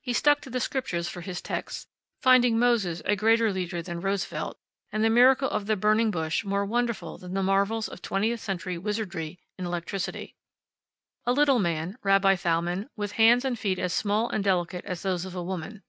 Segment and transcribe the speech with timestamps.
[0.00, 1.86] He stuck to the Scriptures for his texts,
[2.20, 4.58] finding Moses a greater leader than Roosevelt,
[4.90, 8.76] and the miracle of the Burning Bush more wonderful than the marvels of twentieth century
[8.76, 10.34] wizardy in electricity.
[11.24, 15.24] A little man, Rabbi Thalmann, with hands and feet as small and delicate as those
[15.24, 15.84] of a woman.